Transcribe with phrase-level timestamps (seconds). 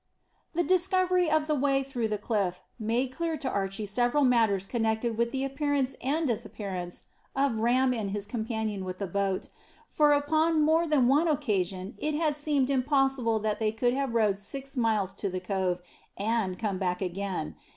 [0.55, 5.15] The discovery of the way through the cliff made clear to Archy several matters connected
[5.15, 7.03] with the appearance and disappearance
[7.35, 9.49] of Ram and his companion with the boat,
[9.87, 14.39] for upon more than one occasion it had seemed impossible that they could have rowed
[14.39, 15.83] six miles to the cove
[16.17, 17.55] and come back again.